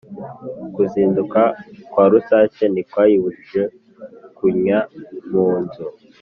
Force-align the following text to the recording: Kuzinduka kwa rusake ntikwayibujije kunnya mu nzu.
Kuzinduka 0.73 1.41
kwa 1.91 2.05
rusake 2.11 2.63
ntikwayibujije 2.71 3.61
kunnya 4.37 4.79
mu 5.31 5.47
nzu. 5.61 5.85